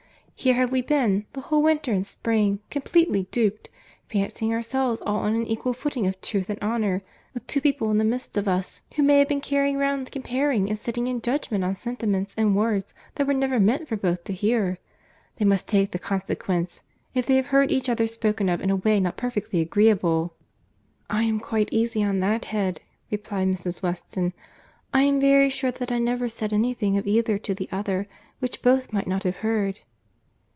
[0.41, 3.69] —Here have we been, the whole winter and spring, completely duped,
[4.09, 7.03] fancying ourselves all on an equal footing of truth and honour,
[7.35, 10.67] with two people in the midst of us who may have been carrying round, comparing
[10.67, 14.33] and sitting in judgment on sentiments and words that were never meant for both to
[14.33, 16.81] hear.—They must take the consequence,
[17.13, 20.33] if they have heard each other spoken of in a way not perfectly agreeable!"
[21.07, 22.81] "I am quite easy on that head,"
[23.11, 23.83] replied Mrs.
[23.83, 24.33] Weston.
[24.91, 28.07] "I am very sure that I never said any thing of either to the other,
[28.39, 29.81] which both might not have heard."